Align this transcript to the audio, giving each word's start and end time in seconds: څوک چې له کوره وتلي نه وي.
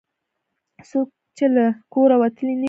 څوک 0.89 1.07
چې 1.37 1.45
له 1.55 1.65
کوره 1.93 2.15
وتلي 2.21 2.49
نه 2.53 2.57
وي. 2.57 2.59